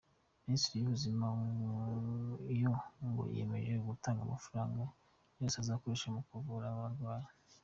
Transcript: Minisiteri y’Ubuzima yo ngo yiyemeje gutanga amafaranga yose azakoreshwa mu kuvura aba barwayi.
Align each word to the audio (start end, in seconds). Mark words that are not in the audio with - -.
Minisiteri 0.45 0.77
y’Ubuzima 0.79 1.25
yo 2.61 2.71
ngo 3.07 3.23
yiyemeje 3.31 3.73
gutanga 3.89 4.21
amafaranga 4.23 4.81
yose 5.39 5.57
azakoreshwa 5.59 6.07
mu 6.15 6.21
kuvura 6.29 6.67
aba 6.73 6.79
barwayi. 6.85 7.27